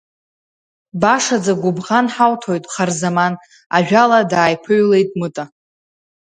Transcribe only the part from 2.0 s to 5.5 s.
ҳауҭоит, Харзаман, ажәала дааиԥыҩлеит Мыта.